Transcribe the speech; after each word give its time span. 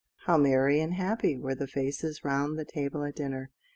]How 0.25 0.35
merry 0.35 0.79
and 0.81 0.95
happy 0.95 1.37
were 1.37 1.53
the 1.53 1.67
faces 1.67 2.23
round 2.25 2.57
the 2.57 2.65
table 2.65 3.03
at 3.03 3.13
dinner! 3.15 3.51